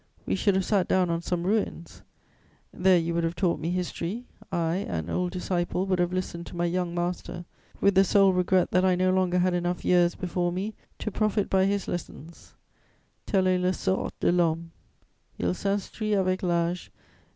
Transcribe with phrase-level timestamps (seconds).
[0.25, 2.01] We should have sat down on some ruins:
[2.73, 6.55] there you would have taught me history; I, an old disciple, would have listened to
[6.55, 7.45] my young master
[7.81, 11.51] with the sole regret that I no longer had enough years before me to profit
[11.51, 12.55] by his lessons:
[13.27, 14.71] Tel est le sort de l'homme:
[15.37, 16.89] il s'instruit avec l'âge.